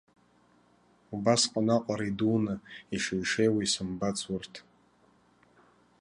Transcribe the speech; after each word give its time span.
Убасҟан 1.13 1.67
аҟара 1.75 2.05
идуны, 2.09 2.55
ишеишеиуа 2.95 3.61
исымбац 3.65 4.17
урҭ. 4.33 4.53